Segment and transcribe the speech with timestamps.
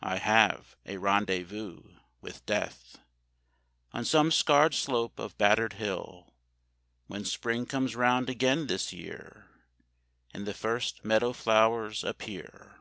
[0.00, 1.82] I have a rendezvous
[2.22, 2.96] with Death
[3.92, 6.32] On some scarred slope of battered hill,
[7.06, 9.50] When Spring comes round again this year
[10.32, 12.76] And the first meadow flowers appear.